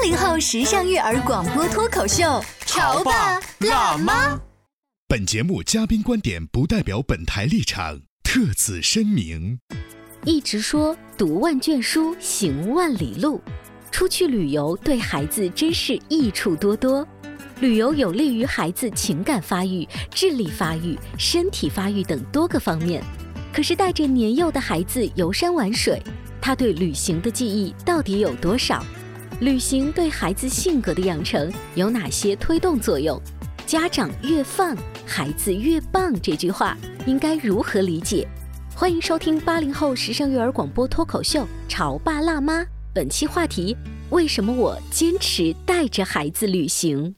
[0.00, 4.40] 八零后时尚育儿广播脱口秀，潮爸辣妈。
[5.06, 9.58] 本节目嘉宾观点不代表本台立场，特此声明。
[10.24, 13.42] 一直说读万卷书，行万里路，
[13.90, 17.06] 出去旅游对孩子真是益处多多。
[17.60, 23.04] 旅游有利于孩子情感发育、智力发育、身体发育等多个方面。
[23.52, 26.02] 可是带着年幼的孩子游山玩水，
[26.40, 28.82] 他对旅行的记忆到底有多少？
[29.40, 33.18] 旅行对孩子性格的养成有哪些推动作用？
[33.64, 38.28] 家长越放，孩子越棒，这句话应该如何理解？
[38.76, 42.60] 欢迎收听八零后时尚育儿广播脱口秀《潮爸辣妈》，
[42.92, 43.74] 本期话题：
[44.10, 47.14] 为什么我坚持带着孩子旅行？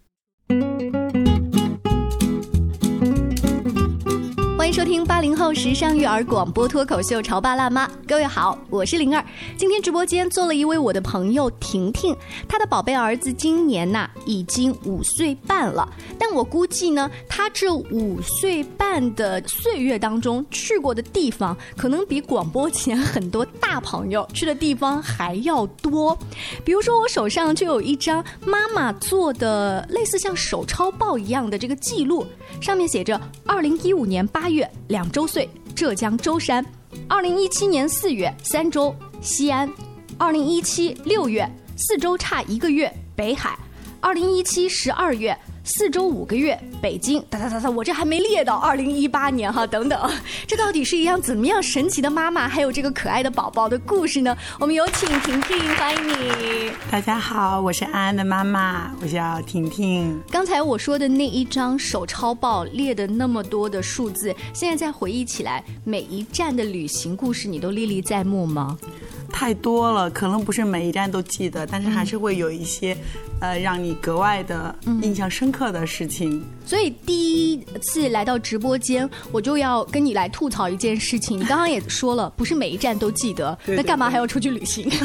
[4.63, 9.25] 欢迎收听八零后时尚育儿广播脱口秀《潮爸辣妈》，各位好，我是灵儿。
[9.57, 12.17] 今天直播间坐了一位我的朋友婷婷，
[12.49, 26.17] 她的宝贝儿子今年呐已经五岁半了，但我估计呢，他这五岁半的岁月当中去过的地方，可能比广播前很多大朋友去的地方还要多。
[26.65, 32.25] 比如说，我手上就有一张妈妈做的类似像手抄报一样的这个记录，
[32.61, 34.71] 上面写着：二零一五年八月。
[34.89, 36.63] 两周岁，浙江舟山；
[37.09, 39.69] 二零一七年四月，三周，西安；
[40.19, 43.51] 二零一七六月，四周差一个月，北海；
[44.01, 45.37] 二零一七十二月。
[45.65, 50.11] 四周五个月，北京，哒哒哒哒，我这还没列到二零一八年哈，等等，
[50.45, 54.37] 这到底是一样怎么样神奇的妈妈，还有这个可爱的宝宝的故事呢？
[54.59, 56.73] 我们有请婷婷，欢迎你。
[56.91, 60.21] 大家好，我是安安的妈妈，我叫婷婷。
[60.33, 68.77] 刚才我说的那一张手抄报列的那么多的数字，现在再回忆起来，每一站的旅行故事，你都历历在目吗？
[69.33, 72.97] 太多了，可能不是每一站都记得，但是还是会有一些，
[73.43, 74.73] 呃，让你格外的
[75.03, 76.41] 印象深刻的事情。
[76.65, 81.41] 所以第一次来到直播间，我就要跟你来吐槽一件事情。
[81.41, 84.89] 你 刚刚也说了，不是每一站都记得，那干嘛还要出去旅行？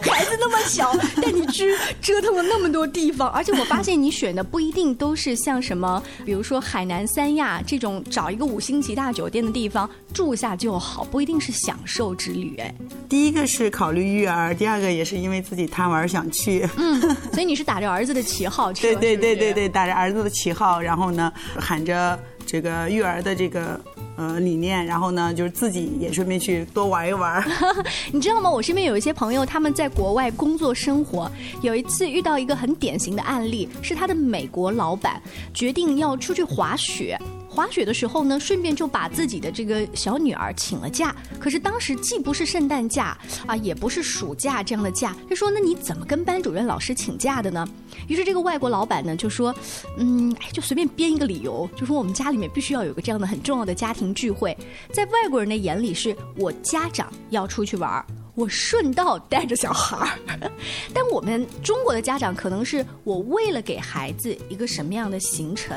[0.00, 12.56] 孩子那么小，带你去折腾了那么多地方，而且我发现你选的不一定都是像什么，比如说海南三亚这种找一个五星级大酒店的地方住下就好，不一定是享受之旅。
[12.58, 12.74] 哎，
[13.08, 16.66] 第一个是考虑育儿，第二个也是因为自己贪玩想去。
[16.76, 17.00] 嗯，
[17.32, 18.82] 所以你是打着儿子的旗号去？
[18.82, 23.80] 对对对对对，打着儿子的旗号，然后呢，喊着这个育儿的这个。
[24.14, 27.42] 呃，理念，然后呢，就是自己也顺便去多玩一玩。
[28.12, 28.50] 你知道吗？
[28.50, 31.32] 我身边有一些朋友，他们在国外工作生活。
[31.62, 35.20] 有一次遇到一个很典型的案例，是他的美国老板
[35.54, 37.18] 决定要出去滑雪。
[37.52, 41.14] 滑雪的时候呢，顺便就把自己的这个小女儿请了假。
[41.38, 45.14] 可是当时既不是圣诞假啊，也不是暑假这样的假。
[45.28, 47.68] 他说：“那你怎么跟班主任老师请假的呢？”
[48.08, 49.54] 于是这个外国老板呢就说
[49.98, 54.56] ：“嗯，哎，就随便编一个理由，就说我们家里面必须要有个这样的很重要的家庭聚会。
[54.90, 60.50] 在外国人的眼里，是我家长要出去玩儿。”我顺道带着小孩儿，
[60.94, 65.76] 但我们中国的家长可能是我为了给孩子一个什么样的行程，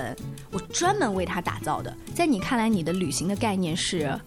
[0.51, 1.95] 我专门为他打造的。
[2.13, 4.17] 在你看来，你的旅行的概念是？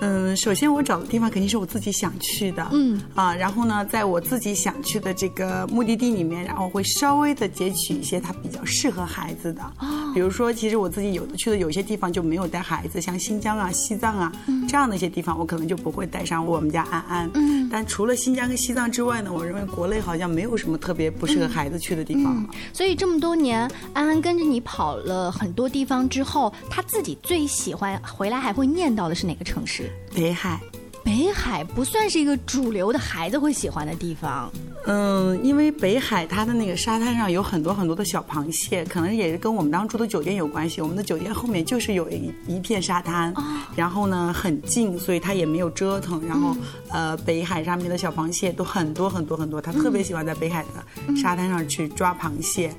[0.00, 3.00] 嗯，首先我找的地方肯定是我自己想去的，嗯。
[3.14, 14.32] 啊，然后呢，在我自己想去的这个目的地里面，然后会稍微的截取一些它比较适合孩子的，啊，比如说，其实我自己有的去的有些地方就没有带孩子，像新疆啊、西藏啊
[14.68, 22.48] 这样的一些地方，我可能就不会带上我们家安安，嗯，但除了新疆跟西藏之外呢，我认为国内好像没有什么特别不适合孩子去的地方了。
[22.72, 29.90] 所以这么多年，安安跟着你跑了很多地方之后，他自己最喜欢回来还会念叨的是哪个城市？
[30.14, 30.60] 北海，
[31.04, 34.50] 北海不算是一个主流的孩子会喜欢的地方。
[34.86, 40.80] 嗯，因为北海它的那个沙滩上有很多很多的小螃蟹，可能也是跟我们当初的酒店有关系。
[40.80, 43.32] 我们的酒店后面就是有一一片沙滩，
[43.76, 46.26] 然后呢很近，所以它也没有折腾。
[46.26, 46.56] 然后
[46.90, 52.74] 呃，北海上面的小螃蟹都很多很多很多，他特别喜欢在北海的沙滩上去抓螃蟹。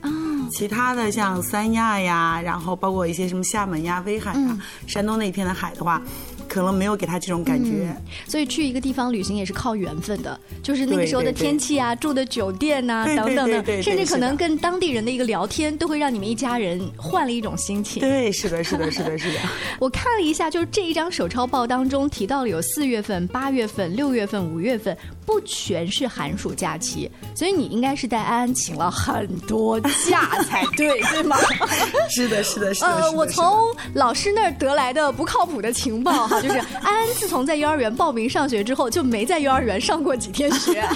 [0.51, 6.01] 其他的像三亚呀，然后包括一些什么厦门呀、威海呀、山东那一片的海的话。
[6.55, 7.93] 可能没有给他这种感觉，
[8.29, 17.99] 所以去一个地方旅行也是靠缘分的，就是那个时候的天气啊、住的酒店呐等等的，甚至可能跟当地人的一个聊天，都会让你们一家人换了一种心情。
[17.99, 19.39] 对，是的，是的，是的，是的。
[19.79, 31.35] 我看了一下，就是这一张手抄报当中提到了有四月份、八月份、六月份、五月份，不全是寒暑假期，所以你应该是带安安请了很多假才对，对吗？
[32.09, 32.87] 是的，是的，是的。
[32.87, 33.45] 呃，我从
[33.93, 36.41] 老师那儿得来的不靠谱的情报哈。
[36.45, 40.87] 就是安安自从在幼儿园报名上学之后，就没在幼儿园上过几天学。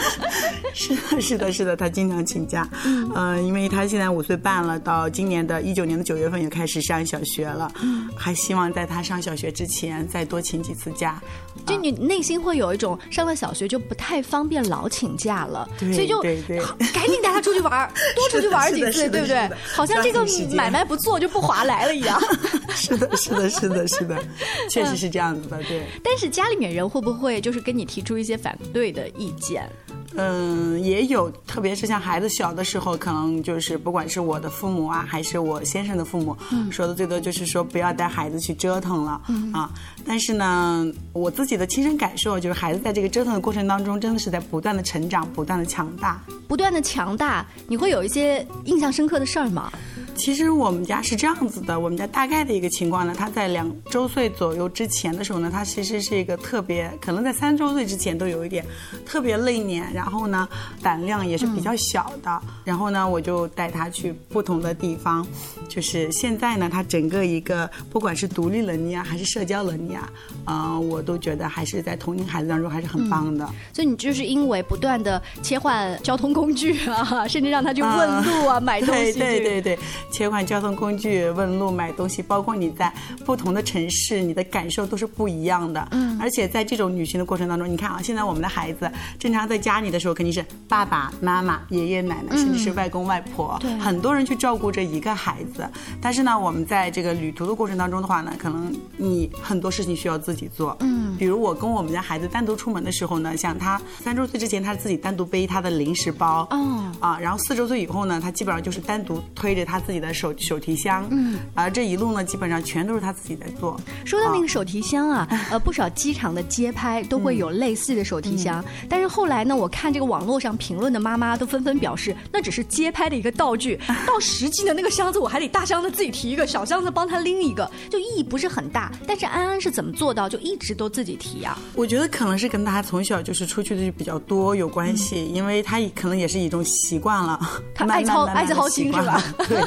[0.74, 2.68] 是的，是的，是的，他经常请假。
[2.84, 7.72] 嗯，因为他现在五岁半了，到今年的一九年的九月份也开始上小学了。
[7.82, 11.20] 嗯，还希望在他上小学之前再多请几次假。
[11.66, 19.50] 就你内心会有一种上了小学就不太方便老请假了，所以就赶紧带他出去玩，多出去玩 几次，对不对？
[19.74, 22.20] 好像这个买卖不做就不划来了一样。
[22.74, 24.24] 是的，是的，是的，是的，
[24.70, 25.84] 确实是这样子的，对。
[26.02, 29.68] 但是家里面人会不会就是跟你提出一些反对的意见？
[30.16, 36.36] 嗯，也有，特别是像孩子小的时候，可能就是不管是我的父母啊，还是我先生的父母，
[36.70, 39.20] 说的最多就是说不要带孩子去折腾了
[39.52, 39.70] 啊。
[40.04, 47.46] 但是呢，我自己的亲身感受就是，孩子在这个折腾的过程当中，真的是在不断的成长，不断的强大，不断的强大。
[47.66, 49.72] 你会有一些印象深刻的事儿吗？
[50.14, 58.64] 其实我们家是这样子的，我们家大概的一个情况呢，他在两周岁左右之前的时候呢，他其实是一个特别，可能在三周岁之前都有一点
[59.04, 60.48] 特别内敛，然后呢
[60.82, 65.26] 胆量也是比较小的，然后呢我就带他去不同的地方，
[65.68, 70.12] 就是现在呢他整个一个不管是独立能力啊还是社交能力啊，
[70.46, 73.48] 嗯我都觉得还是在同龄孩子当中还是很棒的。
[73.72, 79.78] 所以你就是因为不断的切换交通工具啊，甚至让他去问路啊 买东西，对对对。
[80.12, 82.92] 切换交通工具、问路、买东西，包括你在
[83.24, 85.88] 不同的城市，你的感受都是不一样的。
[85.90, 88.88] 嗯，而且在这种旅行的过程当中，你看啊，现在我们的孩子
[89.18, 95.66] 正常在家里的时候，肯定是爸爸妈妈、爷爷奶奶，甚至是外公外婆，很多人去照顾这一个孩子。
[96.00, 100.76] 但是呢，我们在这个旅途的过程当中的话呢，可能你很多事情需要自己做。
[100.80, 106.46] 嗯，比如我跟我们家孩子单独出门的时候呢，像他三周岁之前，他自己单独背他的零食包。
[106.50, 110.01] 哦，啊，然后四周岁以后呢，他基本上就是单独推着他自己。
[110.02, 113.80] 的手手提箱，嗯，而这一路呢，基本上全都是他自己在做。
[114.04, 128.90] 说到那个手提箱啊，呃，不少机场的街拍都会有类似的手提箱，但是后来呢，我看这个网络上评论的妈妈都纷纷表示，那只是街拍的一个道具， 到实际的那个箱子，我还得大箱子自己提一个，小箱子帮他拎一个，就意义不是很大。
[129.06, 131.56] 但是安安是怎么做到就一直都自己提啊？
[131.74, 137.38] 我觉得可能是跟他从小就是出去的就比较多有关系，因为他可能也是一种习惯了，
[137.74, 139.22] 他爱操爱操心是吧？
[139.48, 139.62] 对。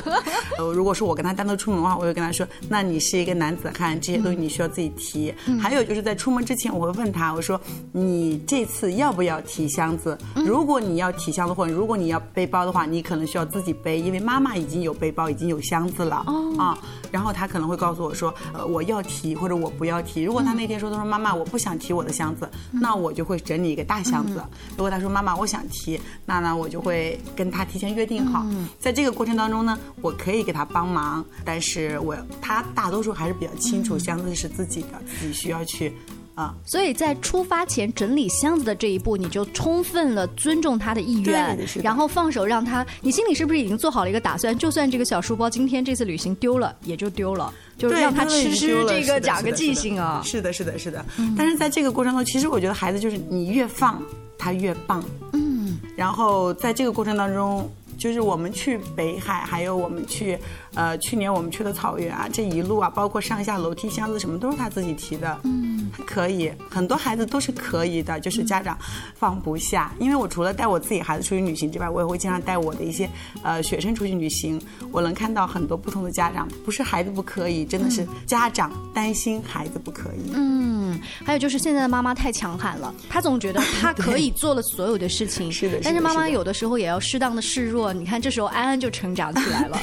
[0.57, 5.33] 呃，如果说我跟他单独出门的话，我会跟他说，那你是一个男子汉，这些东西你需要自己提。
[5.59, 7.59] 还有就是在出门之前，我会问他，我说
[7.91, 10.17] 你这次要不要提箱子？
[10.35, 16.25] 如果你要提箱子，或者如果你要背包的话，你可能需要自己背，因为妈妈已经有背包，已经有箱子了
[16.57, 16.77] 啊。
[17.15, 20.21] 然后他可能会告诉我说，呃，我要提或者我不要提。
[20.23, 24.43] 如果他那天说他说妈妈我不想提我的箱子，那我就会整理一个大箱子。
[24.71, 28.45] 如果他说妈妈我想提，那呢我就会跟他提前约定好，
[28.81, 35.93] 在这个过程当中呢，我可以给他帮忙，但是我他大多数还是比较清楚箱子是自己的，自己需要去。
[36.35, 42.85] 啊，所以在出发前整理箱子的这一步，你就充分了尊重他的意愿，然后放手让他。
[42.99, 44.57] 你心里是不是已经做好了一个打算？
[44.57, 50.21] 就算这个小书包今天这次旅行丢了，也就丢了，就是让他吃吃这个长个记性啊。
[50.25, 51.05] 是的，是的，是的。
[51.37, 54.03] 但是在这个过程中，其实我觉得孩子就是你越放
[54.37, 55.01] 他越棒。
[55.31, 55.79] 嗯。
[55.95, 60.37] 然后在这个过程当中，就是我们去北海，还有我们去。
[60.75, 65.39] 呃，去年我们去的草原啊，这一路啊，包括上下楼梯、箱子什么，都是他自己提的。
[65.43, 68.77] 嗯，可以，很多孩子都是可以的，就是家长
[69.15, 69.91] 放不下。
[69.99, 73.09] 因为我除了带我自己孩子出去旅行之外，我也会经常带我的一些
[73.41, 74.61] 呃学生出去旅行。
[74.91, 80.31] 我能看到很多不同的家长，不是孩子不可以，真的是家长担心孩子不可以。
[80.33, 85.51] 嗯，还有就是现在的妈妈太强悍了，她总觉得 她可以做了所有的事情。
[85.51, 87.93] 是的，但是妈妈有的时候也要适当的示弱。
[87.93, 89.79] 你看，这时候安安就成长起来了。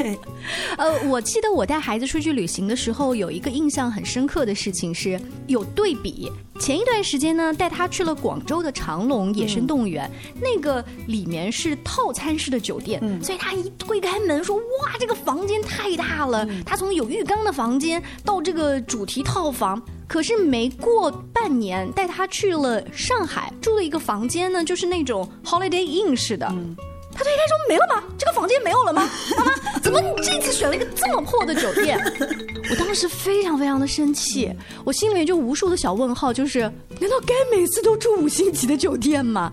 [0.82, 1.00] 对。
[1.00, 6.30] 呃，我记得我带孩子出去旅行的时候，有一个印象很深刻的事情是，有对比。
[6.60, 10.08] 前一段时间呢，带他去了广州的长隆野生动物园，
[10.40, 19.80] 那个里面是套餐式的酒店，所以他一推开门说：“哇，这个房间太大了！”他从有浴缸的房间到这个主题套房。
[20.06, 26.54] 可是没过半年，带他去了上海，住了一个房间呢，就是那种 Holiday Inn 式的。
[27.14, 28.02] 他推开说：“没了吗？
[28.18, 29.08] 这个房间没有了吗？
[29.36, 31.98] 妈妈，怎么你这次选了一个这么破的酒店？”
[32.70, 34.50] 我当时非常非常的生气，
[34.84, 36.60] 我心里面就无数的小问号，就是
[37.00, 39.52] 难道该每次都住五星级的酒店吗？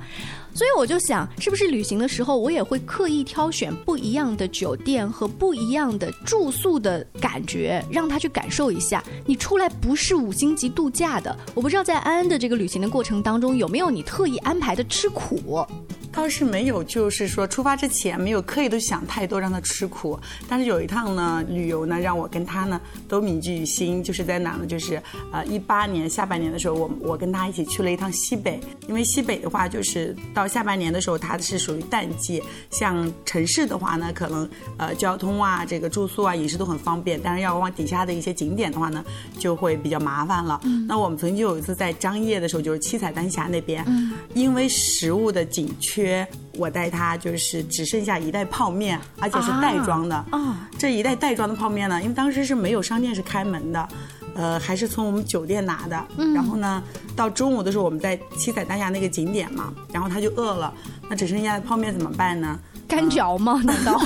[0.53, 9.03] 所以我就想，是不是旅行的时候，我也会刻意挑选不一样的酒店和不一样的住宿的感觉，让他去感受一下。
[9.25, 15.65] 你出来不是五星级度假的，我不知道在安安的这个旅行的过程当中，有没有你特意安排的吃苦。
[16.11, 20.19] 倒是没有，就是说出发之前没有刻意的想太多让他吃苦。
[20.47, 24.65] 但是有一趟呢，旅游呢，让我跟他呢都铭记于心，就是在哪呢？
[24.65, 25.01] 就是
[25.31, 28.59] 呃一八年下半年的时候，我我跟他一起去了一趟西北。
[28.87, 32.41] 因为西北的话，就是到下半年的时候，它是属于淡季。
[32.71, 39.05] 像城市的话呢，可能呃交通啊、这个住宿啊、饮食都很方便，但是要往底下的一些景点的话呢，
[39.37, 40.59] 就会比较麻烦了。
[40.87, 43.85] 那我们曾经有一次在张掖的时候，就是七彩丹霞那边，
[44.33, 45.98] 因为食物的紧缺。
[45.99, 46.25] 缺
[46.57, 50.15] 我带他就是只剩下一袋泡面，而且是袋装的。
[50.31, 53.87] 啊，这一袋袋装的泡面呢，因为当时是没有商店是开门的，
[54.33, 56.07] 呃，还是从我们酒店拿的。
[56.33, 56.81] 然后呢，
[57.15, 60.73] 到中午的时候我们在七彩丹霞那个景点嘛，然后他就饿了，
[61.09, 62.57] 那只剩下的泡面怎么办呢？
[62.89, 63.61] 干嚼吗？
[63.63, 64.01] 难道？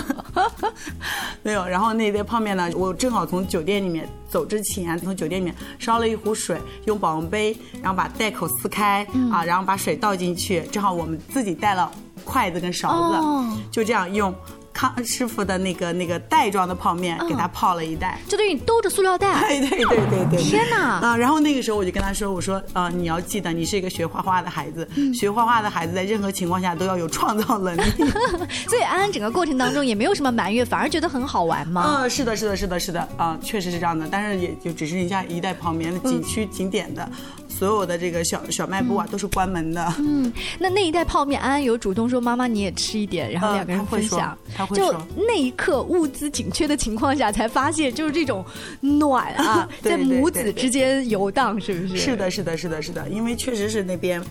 [1.41, 1.65] 没有。
[1.65, 11.89] 然后那杯泡面呢，我正好从酒店里面走之前，从酒店里面烧了一壶水，用保温杯，然后把袋口撕开啊，然后把水倒进去，正好我们自己带了
[12.25, 14.35] 筷子跟勺子，就这样用。
[14.83, 19.47] 康师傅的那个那个袋装的泡面，给他泡了一袋，就等于兜着塑料袋。
[19.47, 20.43] 对对对对对。
[20.43, 20.99] 天哪！
[20.99, 27.81] 啊，然后那个时候我就跟他说：“我说，呃，你要记得，你是一个学画画的孩子，学画画的孩子在任何情况下都要有创造能力。
[28.67, 32.01] ”所以安安整个过程当中也没有什么埋怨，反而觉得很好玩嘛？
[32.01, 34.05] 嗯，是的，是的，是的，是的，啊，确实是这样的。
[34.11, 37.09] 但是也就只剩下一袋泡面，景区景点的。
[37.57, 39.93] 所有的这个小小卖部啊，都是关门的。
[39.99, 44.37] 嗯，那那一袋泡面，安安有主动说妈妈你也吃一点，然后两个人分享。
[44.55, 48.43] 他会说，就那一刻物资紧缺的情况下，才发现就是这种
[48.81, 51.97] 暖啊， 在母子之间游荡，是不是？
[51.97, 54.21] 是的，是的，是的，是的，因为确实是那边。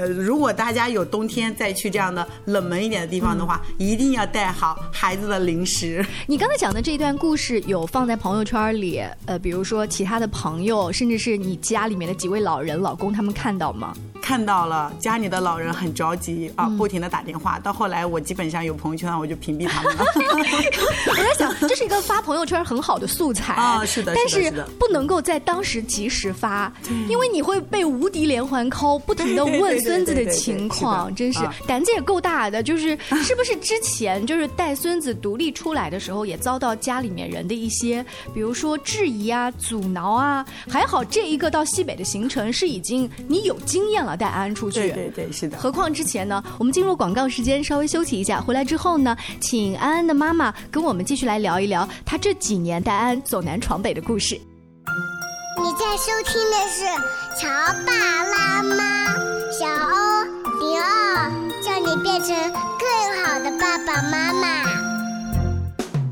[0.00, 6.02] 呃，如果大家有冬天再去这样的冷门一点的地方的话，一定要带好孩子的零食。
[6.26, 13.94] 你刚才讲的这一段故事有放在朋友圈里，呃，比如说其他的朋友，甚至是你家里面的几位老人、老公，他们看到吗？
[14.30, 17.58] 看到了，家里的老人很着急啊，不停的打电话。
[17.58, 20.04] 到后来，我基本上有朋友圈，我就屏蔽他们了。
[21.08, 26.72] 我在想，这是一个发朋友圈很好的素材啊，是的，但是不能够在当时及时发，
[27.08, 32.62] 因为你会被无敌连环 call，不停的问孙子的情况，真是胆子也够大的。
[32.62, 40.46] 就是是不是之前 就是带孙子独立出来的时候，也遭到家里面人的一些，比如说质疑啊、阻挠啊。
[40.68, 44.16] 还好这一个到西北的行程是已经你有经验了。
[44.20, 45.56] 带安安出去，对对对，是的。
[45.56, 48.38] 何况之前呢，我们进入广告时间，稍微休息一下。
[48.38, 54.38] 回来之后呢，请安安的妈妈跟我们继续来聊一聊她这几年带安走南闯北的故事。
[55.62, 56.84] 你在收听的是
[57.40, 57.48] 《潮
[57.86, 57.92] 爸
[58.24, 58.74] 辣妈》，
[59.58, 60.24] 小欧
[60.60, 61.30] 零二，
[61.62, 62.36] 叫你变成
[62.78, 64.48] 更好的爸爸妈妈。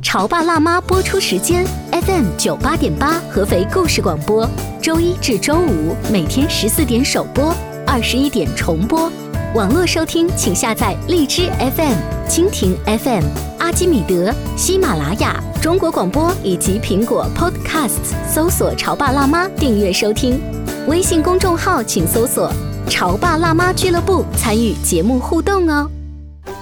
[0.02, 4.48] 潮爸辣妈播出时间：FM 九八点八，合肥故事广播。
[4.80, 7.54] 周一至周五每天十四点首播，
[7.90, 9.10] 二十一点重播。
[9.54, 11.96] 网络收听，请下载荔枝 FM、
[12.28, 13.24] 蜻蜓 FM、
[13.58, 20.38] 阿基米德、喜马拉雅、中国广播以及苹果 Podcasts，搜索“潮爸辣妈”订阅收听。
[20.86, 22.52] 微信公众号请搜索
[22.90, 25.90] “潮爸辣妈俱乐部”，参与节目互动哦。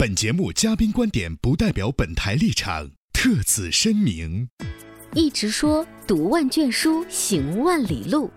[0.00, 4.48] 本节目嘉宾观点不代表本台立场，特此声明。
[5.12, 8.30] 一直说读万卷书，行万里路。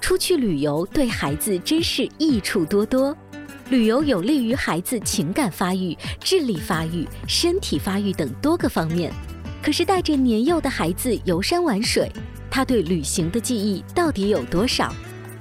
[0.00, 3.16] 出去旅游对孩子真是益处多多。
[3.68, 9.12] 旅游有利于孩子情感发育、智力发育、身体发育等多个方面。
[9.60, 12.08] 可是带着年幼的孩子游山玩水，
[12.48, 14.94] 他对旅行的记忆到底有多少？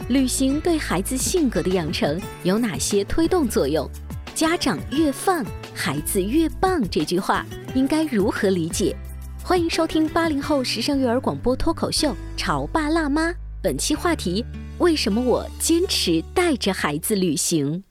[0.09, 3.87] 旅行对孩子性格的养成有哪些推动作用？
[4.33, 5.43] 家长越放，
[5.77, 6.81] 孩子越棒。
[6.89, 8.95] 这句话应该如何理解？
[9.43, 13.29] 欢迎收听八零后时尚育儿广播脱口秀《潮爸辣妈》。
[13.61, 14.43] 本期话题：
[14.79, 17.83] 为什么我坚持带着孩子旅行？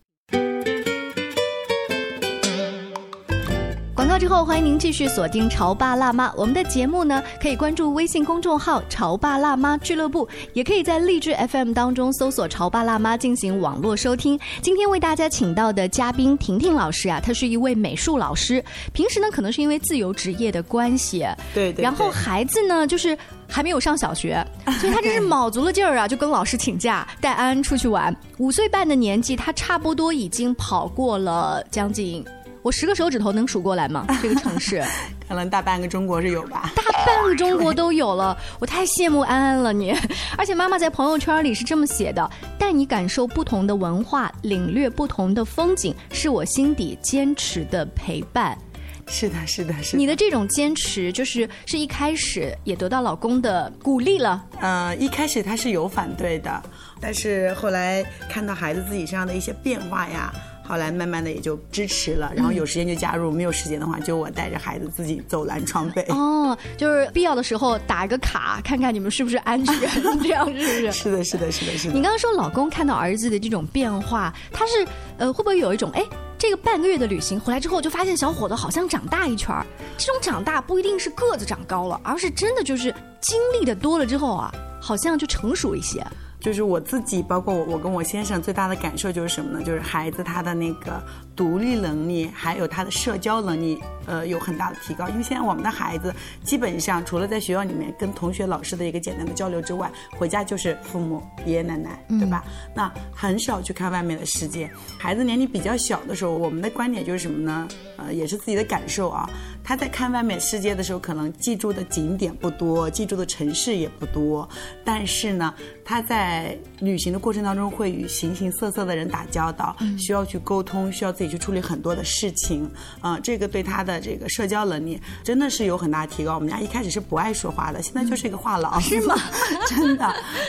[4.17, 6.29] 告之后，欢迎您继续锁定《潮爸辣妈》。
[6.39, 14.41] 我们的节目呢，可以关注微信公众号“潮爸辣妈俱乐部”，也可以在荔枝 FM 当中搜索“潮爸辣妈”进行网络收听。
[14.63, 23.15] 今天为大家请到的嘉宾婷婷老师啊，她是一位美术老师，平时呢可能是因为自由职业的关系，对对，然后孩子呢就是
[23.47, 24.43] 还没有上小学，
[24.81, 28.17] 所以他真是卯足了劲儿啊，就跟老师请假带安安出去玩。
[28.39, 32.25] 五岁半的年纪，他差不多已经跑过了将近。
[32.67, 34.05] 我十个手指头能数过来吗？
[34.21, 34.83] 这个城市，
[35.29, 36.73] 可能大半个中国是有吧。
[36.75, 39.95] 大半个中国都有了，我太羡慕安安了你。
[40.37, 48.59] 而且妈妈在朋友圈里是这么写的：带你感受不同的文化，领略不同的风景，是我心底坚持的陪伴。
[49.07, 49.99] 是的，是的，是的。
[49.99, 54.45] 你的这种坚持，就是是一开始也得到老公的鼓励了。
[54.59, 56.61] 呃，一开始他是有反对的，
[57.01, 60.35] 但是后来看到孩子自己身上的一些变化呀。
[60.69, 66.03] 后来慢慢的也就支持了，然后有时间就加入，没有时间的话就我带着孩子自己走南闯北。
[66.09, 69.75] 哦，就是必要的时候打一个卡，看看你们是不是安全，
[70.23, 70.93] 这样是不是？
[70.93, 71.95] 是的，是的，是的，是的。
[71.95, 74.87] 你刚刚说老公看到儿子的这种变化，他是
[75.19, 76.05] 呃会不会有一种哎，
[76.39, 79.65] 这个半个月的旅行回来之后，就发现小伙子好像长大一圈儿。
[79.97, 84.53] 这种长大不一定是个子长高了，而是真的就是经历的多了之后啊，
[84.87, 86.01] 好像就成熟一些。
[86.39, 89.65] 就是我自己，包括我，我跟我先生最大的感受就是什么呢？
[89.65, 91.03] 就是孩子他的那个
[91.35, 95.09] 独立能力，还有他的社交能力，呃，有很大的提高。
[95.09, 96.15] 因为现在我们的孩子
[96.45, 102.45] 基本上除了在学校里面跟同学、老师的一个简单的交流之外，回家就是父母、爷爷奶奶，对吧？
[102.75, 104.71] 那很少去看外面的世界。
[104.99, 107.67] 孩子年龄比较小的时候，我们的观点就是什么呢？
[107.97, 109.29] 呃，也是自己的感受啊。
[109.69, 114.49] 他在看外面世界的时候，可能记住的景点不多，记住的城市也不多，
[114.85, 115.53] 但是呢，
[115.87, 126.35] 他在旅行的过程当中会与形形色色的人打交道，需要去沟通，需要自己去处理很多的事情，啊，这个对他的这个社交能力真的是有很大提高。
[126.35, 129.15] 我们家一开始是不爱说话的，现在就是一个话痨，是吗？
[129.67, 130.05] 真的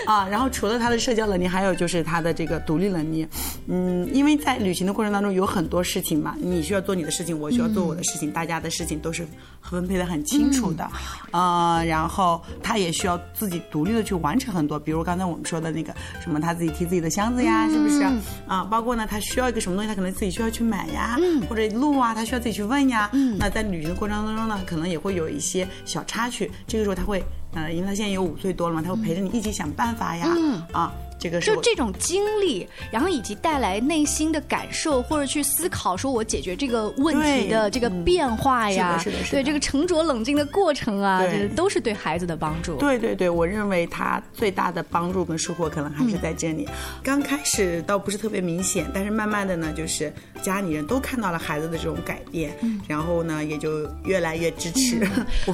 [0.05, 0.27] 啊。
[0.27, 3.25] 然后除了他的社交能力，还有就是他的这个独立能力，
[3.67, 8.97] 嗯，因为在旅行的过程当中有很多事情嘛，你需要做你的事情，我需要做我的事情，大家的事情。
[8.97, 9.27] 都是
[9.61, 10.89] 分配的很清楚的，
[11.29, 18.03] 呃，然后他也需要自己独立的去完成很多，比如刚才我们说的那个什么，他自己提自己的箱子呀，是不是？
[18.47, 21.17] 啊，包括呢，他需要一个什么东西，他可能自己需要去买呀，
[21.49, 23.09] 或者路啊，他需要自己去问呀。
[23.37, 30.27] 那在旅行的过程当中呢，可能也会有一些小插曲，这个时候他会，呃，因为他现在有五岁多了嘛，他会陪着你一起想办法呀，
[30.71, 30.91] 啊。
[31.19, 39.01] 这个就这种经历，然后以及带来内心的感受，或者去思考，说我解决这个问题的这个变化呀，
[39.31, 42.75] 对这个沉着冷静的过程啊，这都是对孩子的帮助。
[42.77, 46.67] 对对对，我认为他最大的帮助跟收获可能还是在这里。
[47.03, 52.55] 刚开始倒不是特别明显，但是慢慢的呢，就是家里人都看到了孩子的这种改变，
[52.87, 55.07] 然后呢，也就越来越支持。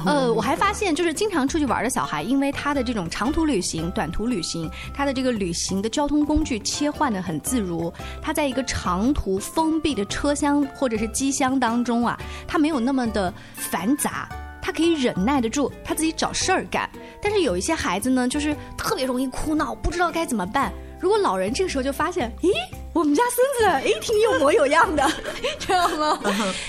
[0.04, 14.28] 呃，我还发现，就是经常出去玩的小孩，因为他的这种长途旅行、短途旅行，他的这个旅行的交通工具切换的很自如，他在一个长途封闭的车厢或者是机箱当中啊，他没有那么的繁杂，
[14.60, 16.90] 他可以忍耐得住，他自己找事儿干。
[17.22, 20.72] 但是有一些孩子呢，就是特别容易哭闹，不知道该怎么办。
[21.04, 22.50] 如果老人这个时候就发现，咦，
[22.94, 25.06] 我们家孙子哎挺有模有样的，
[25.60, 26.18] 知道吗？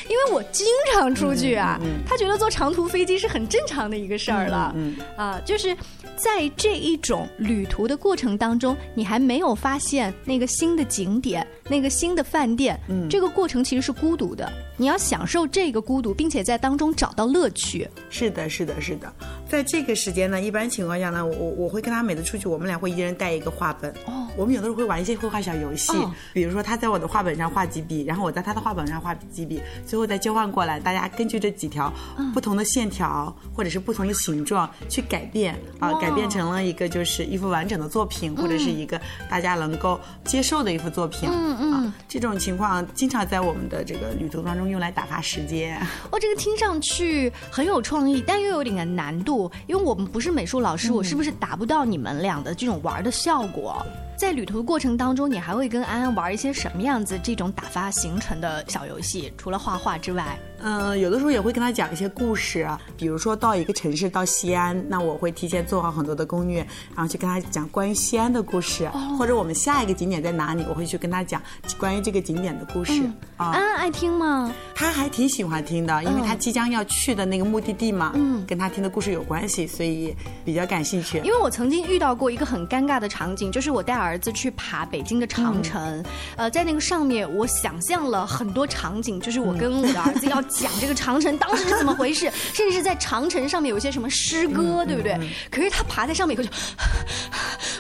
[0.10, 4.76] 因为我经常出去啊，他觉得坐长途飞机是很正常的一个事儿了，
[5.16, 5.74] 啊，就是。
[6.18, 14.50] 在这一种旅途的过程当中，你还没有发现那个新的景点、那个新的饭店，嗯，这个过程其实是孤独的。
[14.78, 17.86] 你要享受这个孤独，并且在当中找到乐趣。
[18.10, 19.14] 是的，是的，是的。
[19.50, 23.92] 在这个时间呢，一般情况下呢，我我会跟他每次出去，我们俩会一人带一个画本。
[24.06, 25.94] 哦，我们有的时候会玩一些绘画小游戏，
[26.34, 31.92] 比如说他在我的画本上画几笔，然后我在他的画本上画几笔，最后再交换过来，大家根据这几条
[32.34, 35.94] 不同的线条或者是不同的形状去改变啊。
[36.00, 41.30] 改变成了一个就是一幅完整的作品，或者是一个大家能够接受的一幅作品。
[41.32, 45.80] 嗯嗯这种情况经常在我们的这个旅途当中用来打发时间。
[46.12, 53.84] 哦，这个听上去很有创意，但又有点难度，因为我们不是美术老师，我是不是达不到你们俩的这种玩的效果？
[54.18, 59.32] 在旅途过程当中，你还会跟安安玩一些什么样子这种打发行程的小游戏？
[59.38, 60.38] 除了画画之外？
[60.62, 62.66] 嗯，有的时候也会跟他讲一些故事，
[62.98, 71.42] 比如说到一个城市，到西安，那我会提前做好很多的攻略，然后去跟他讲关于西安的故事，或者我们下一个景点在哪里，我会去跟他讲
[71.78, 73.04] 关于这个景点的故事。
[73.36, 74.52] 啊，安安爱听吗？
[74.74, 81.18] 他还挺喜欢听的，因为他即将要去的那个目的地嘛，嗯，跟他听的故事有关系，所以比较感兴趣。
[81.20, 86.02] 因为我曾经遇到过一个很尴尬的场景，就是我带儿子去爬北京的长城，
[86.38, 90.42] 呃，在那个上面，我想象了很多场景，就是我跟我的儿子要。
[90.56, 95.20] 讲这个长城当时是怎么回事， 甚至是在长城上面有一些什么诗歌，对不对？
[95.50, 96.50] 可是他爬在上面以后就，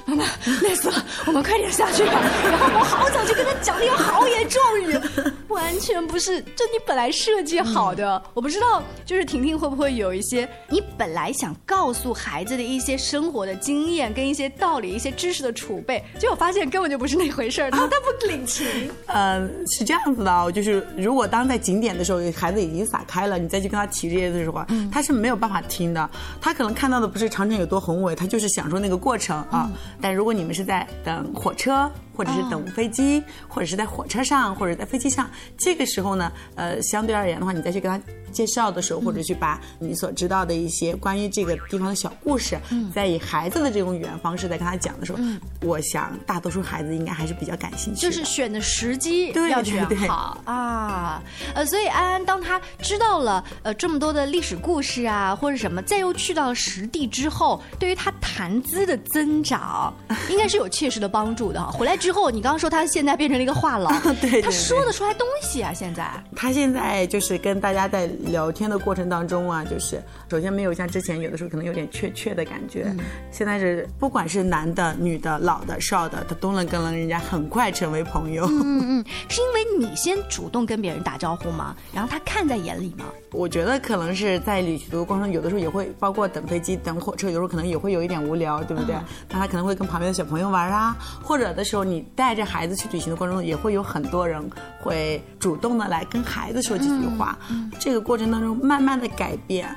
[0.05, 0.25] 妈妈
[0.61, 2.11] 累死了，我们快点下去吧。
[2.43, 4.99] 然后我好早就跟他讲那个豪言壮语，
[5.47, 8.21] 完全不是就你本来设计好的。
[8.33, 18.65] 我不知道，就是婷婷会不会有一些你本来想告诉孩子的一些生活的经验跟一些道理、一些知识的储备，结果发现根本就不是那回事儿，他他不领情。
[19.05, 22.65] 呃，是这样子的啊，就是如果当在景点的时候，孩子。
[22.65, 26.09] 已经撒开了，你再去跟他提这些的时候，他是没有办法听的。
[26.41, 29.69] 他可能看到的不是长城有多宏伟，他就是享受那个过程啊。
[30.01, 37.99] 但如果你们是在等火车，或者是等飞机，或者是在火车上，或者在飞机上，这个时候呢，呃，相对而言的话，你再去跟他。
[38.31, 42.59] 介绍的时候，或者去把你所知道的一些关于这个地方的小故事，
[42.93, 45.19] 在以孩子的这种语言方式在跟他讲的时候，
[45.61, 48.01] 我想大多数孩子应该还是比较感兴趣。
[48.01, 51.23] 就是选的时机要选好啊，
[51.53, 59.93] 呃，所以安安当他知道了呃这么多的历史故事啊或者什么，再又去到实地之后，对于他谈资的增长，
[60.29, 61.71] 应该是有切实的帮助的哈。
[61.71, 63.91] 回来之后，你刚刚说他现在变成了一个话痨，
[64.21, 68.05] 对，他说得出来东西啊，现在他现在就是跟大家在。
[68.25, 72.93] 聊天的过程当中啊，就是首先没有像之前有的时候可能有点怯怯的感觉，
[73.31, 78.45] 现在是不管是男的、女的、老的、少的，他都能跟人家很快成为朋友。
[78.51, 81.75] 嗯嗯，是因为你先主动跟别人打招呼吗？
[81.93, 83.05] 然后他看在眼里吗？
[83.31, 88.95] 我觉得可能是在旅途过程中，有的时候也会包括等飞机、等火车，有时候可能也会有一点无聊，对不对？
[89.29, 94.41] 那他可能会跟旁边的小朋友玩啊，或者的时候你带着孩子去旅行的过程中，也会有很多人
[94.79, 97.37] 会主动的来跟孩子说几句话。
[97.79, 99.67] 这个过程当中慢慢的改变，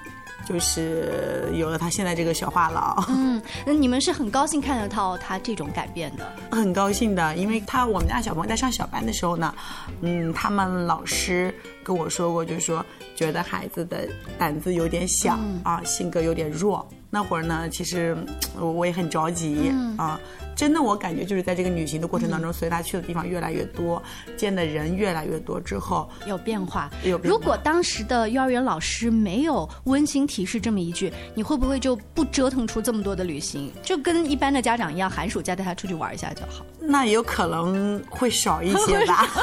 [0.47, 3.05] 就是有了他现在这个小话痨。
[3.09, 6.27] 嗯，那你们是很高兴看得到他这种改变的？
[6.57, 9.55] 很高兴的，因为他我们家小朋友在上小班的时候呢，
[10.03, 12.85] 嗯，他们老师跟我说过，就是说。
[13.17, 16.89] 觉得孩子的胆子有点小啊，性格有点弱。
[17.11, 18.17] 那会儿呢，其实
[18.57, 20.21] 我也很着急啊。
[20.59, 24.03] 真的，我感觉就是在这个旅行的过程当中，随他去的地方越来越多，
[24.37, 26.91] 见的人越来越多之后，有变化。
[27.05, 27.31] 有变。
[27.31, 33.73] 如果当时的幼儿园老师没有温馨提示这么一句，你会不会就不折腾出这么多的旅行？
[33.85, 36.67] 就跟一般的家长一样，寒暑假带他出去玩一下就好。
[36.81, 39.29] 那有可能会少一些吧。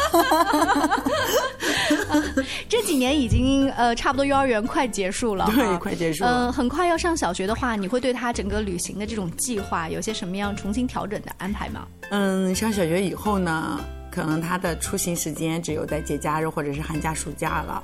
[2.68, 6.48] 这几年已经呃，差不多幼儿园快结束了，对，快结束了。
[6.50, 11.05] 嗯，很快要上小学的话，你会对他整个旅行的这种计划有些什么样重新调？
[11.06, 11.88] 准的安排吗？
[12.12, 13.80] 嗯，上小学以后呢，
[14.12, 17.84] 可能他的出行时间只有在节假日或者是寒假暑假了。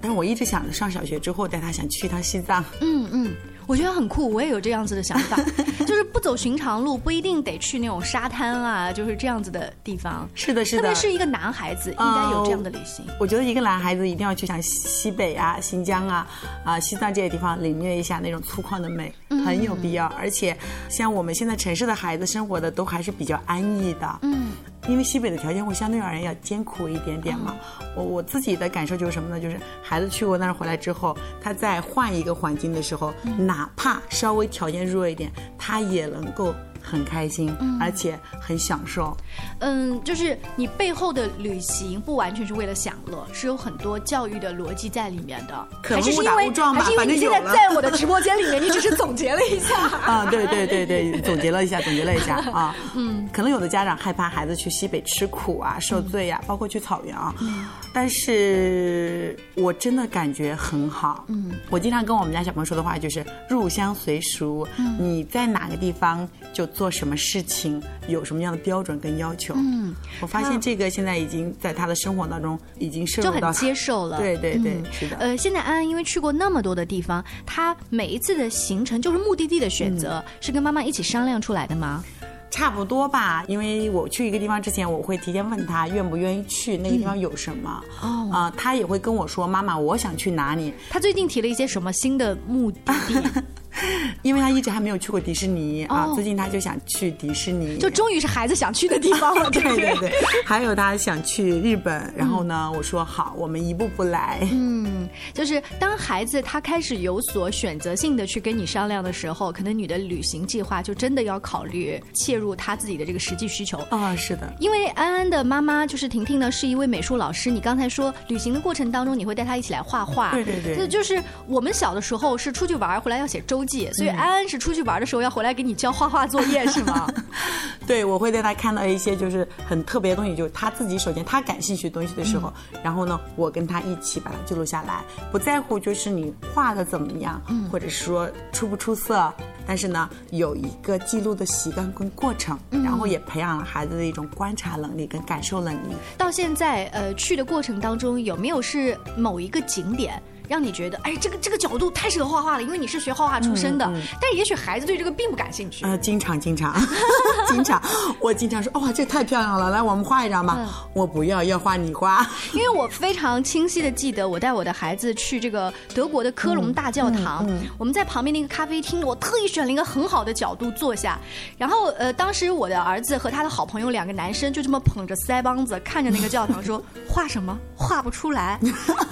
[0.00, 2.62] 但是我一直想着上小学之后带他想去一趟西藏。
[2.80, 3.34] 嗯嗯。
[3.66, 5.36] 我觉得很酷，我也有这样子的想法，
[5.86, 10.28] 就是不走寻常路，不一定得去那种沙滩啊，就是这样子的地方。
[10.34, 10.82] 是的，是的。
[10.82, 13.04] 特别是一个男孩子，应该有这样的旅行。
[13.18, 16.26] 我觉得一个男孩子一定要去像西北啊、新疆啊、
[16.64, 19.12] 啊西藏这些地方领略一下那种粗犷的美，
[19.44, 20.06] 很有必要。
[20.18, 20.56] 而且，
[20.88, 24.18] 像我们现在城市的孩子生活的都还是比较安逸的。
[24.22, 24.48] 嗯。
[24.88, 27.54] 因为西北的条件会相对而言要艰苦一点点嘛，
[27.96, 29.40] 我我自己的感受就是什么呢？
[29.40, 36.54] 就是孩子去过那儿回来之后，他在换一个环境的时候，哪怕稍微条件弱一点，他也能够。
[36.84, 39.16] 很开心，而且很享受。
[39.60, 45.66] 嗯，就是你背后的旅行不完全是为了享乐，是有很多教育的逻辑在里面的。
[45.82, 49.74] 可误打误撞吧，反正现在在我的直播间里面，你只是 总结了一下。
[50.04, 52.76] 啊，对对对对，总结了一下，总结了一下啊。
[52.94, 57.34] 嗯，可能有的家长害怕孩子去西北吃苦啊、受罪呀，包括去草原啊。
[57.40, 57.64] 嗯。
[57.94, 61.24] 但是我真的感觉很好。
[61.28, 61.52] 嗯。
[61.70, 64.66] 我经常跟我们家小朋友说的话就是“入乡随俗”。
[64.76, 64.96] 嗯。
[64.98, 66.68] 你在哪个地方就。
[66.74, 69.54] 做什么事情有什么样的标准跟要求？
[69.56, 74.18] 嗯，我发现这个现在已经在他的生活当中已经就很接受了。
[74.18, 75.16] 对对对，是的。
[75.16, 82.04] 呃，现在安安因为去过那么多的地方，他每一次的行程就是目的地的选择，是跟妈妈一起商量出来的吗？
[82.50, 87.82] 差不多吧，因为我去一个地方之前，我会提前问他愿不愿意去那个地方有什么。
[88.00, 93.42] 哦，啊，他也会跟我说：“妈妈，我想去哪里。”他最近提了一些什么新的目的地？
[94.22, 99.50] 因为他一直还没有去过迪士尼啊，最近他就想去迪士尼，就终于是孩子想去的地方了。
[99.52, 100.12] 对对对，
[100.44, 104.46] 还有他想去日本，然后呢，我说好，我们一步步来。
[104.52, 114.14] 嗯，就是当孩子他开始有所选择性的去跟你商量的时候，可能你的旅行计划就真的要考虑切入他自己的这个实际需求啊。
[114.14, 117.50] 是的，因为安安的妈妈就是婷婷呢，是一位美术老师。
[117.50, 120.30] 你刚才说旅行的过程当中，你会带他一起来画画。
[120.30, 123.63] 对对对，那就是我们小的时候是出去玩回来要写周。
[123.94, 127.06] 所以安安是出去玩的时候要回来给你交画画作业是吗？
[127.86, 139.32] 对，我会带他看到一些就是很特别的东西，就是他自己首先他感兴趣的东西的时候，然后呢，我跟他一起把它记录下来，不在乎就是你画的怎么样，或者是说出不出色，
[139.66, 145.94] 但是呢，有一个记录的习惯跟过程，然后也培养了孩子的一种观察能力跟感受能力。
[146.16, 150.22] 到现在，呃，去的过程当中有没有是某一个景点？
[150.48, 153.90] 让你觉得，哎，这个这个角度太适合画画了，因为你是学画画出身的。
[154.20, 155.84] 但也许孩子对这个并不感兴趣。
[155.84, 156.74] 呃，经常经常
[157.48, 157.80] 经常，
[158.20, 160.86] 我经常说，哇，这太漂亮了，来，我们画一张吧。
[160.92, 162.26] 我不要，要画你画。
[162.52, 171.18] 因为我非常清晰的记得，我带我的孩子去这个德国的科隆大教堂，我们在旁边那个咖啡厅，我特意选了一个很好的角度坐下。
[171.56, 177.58] 然后，呃，当时我的儿子和他的好朋友两个男生就这么捧着腮帮子看着那个教堂，说画什么？
[177.76, 178.58] 画不出来，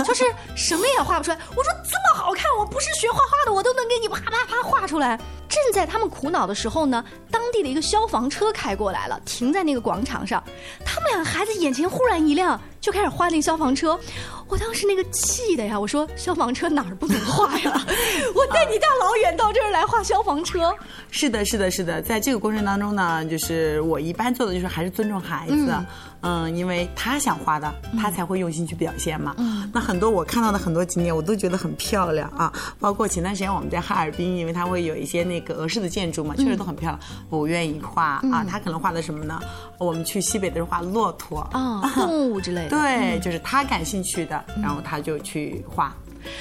[0.05, 1.21] 就是什么也画。
[1.22, 5.18] 出来，我说这么好看，我不是学画画的，我都能给你啪啪啪画出来。
[5.48, 10.42] 正在他们苦恼的时候呢，当地的一个消防车开过来了，停在那个广场上。
[10.85, 13.98] 他们两个孩子眼前忽然一亮，就开始画那消防车。
[14.48, 17.87] 我当时那个气的呀，我说消防车哪儿不能画呀？
[18.35, 20.74] 我带你大老远到这儿来画消防车。
[21.11, 25.54] 是的，是的，是的，在这个过程当中呢，就是我一般做的就是还是尊重孩子。
[25.54, 25.87] 嗯，
[26.54, 29.35] 因为他想画的，他才会用心去表现嘛。
[29.38, 32.52] 嗯，那很多我看到的很多景点，我都觉得很漂亮啊。
[32.78, 37.00] 包括前段时间我们在哈尔滨，因为它会有一些那个俄式的建筑嘛，确实都很漂亮。
[37.28, 39.40] 不愿意画啊，他可能画的什么呢？
[39.78, 42.70] 我们去西北的时候画骆驼啊， 动物之类的。
[42.70, 45.94] 对，就是他感兴趣的，然后他就去画。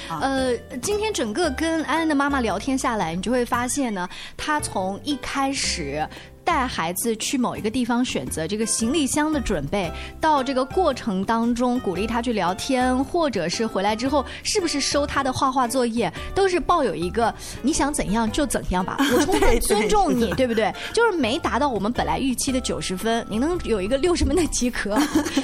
[0.08, 6.08] 呃，今天整个跟安安的妈妈聊天下来，你就会发现呢，他从一开始。
[6.44, 20.72] 带孩子去某一个地方，选择这个行李箱的准备，到这个过程当中鼓励他去聊天，或者是回来之后是不是收他的画画作业，都是抱有一个你想怎样就怎样吧， 我充分尊重你，对不对？
[20.92, 24.98] 就是没达到我们本来预期的九十分，你能有一个六十分的及格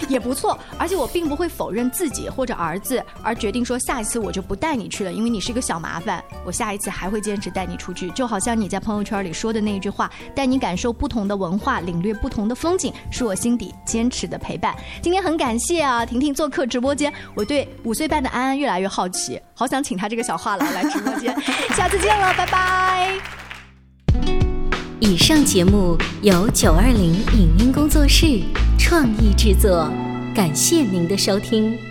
[0.09, 0.59] 也不错。
[0.79, 6.23] 而且我并不会否认自己或者儿子，而决定说下一次我就不带你去了，因为你是一个小麻烦。
[6.45, 10.88] 我下一次还会坚持带你出去，就好像你在朋友圈里说的那一句话，带你感受。
[10.93, 14.75] 不同的文化，领略不同的风景，是我心底坚持的陪伴。
[15.03, 21.35] 今天很感谢啊，婷婷做客直播间，我对五岁半的安安越来越好奇，好想请他这个小话痨来直播间。
[21.77, 23.13] 下次见了，拜拜。
[25.01, 28.43] 以上节目由九二零影音工作室
[28.79, 29.89] 创意制作，
[30.35, 31.88] 感谢您的收听。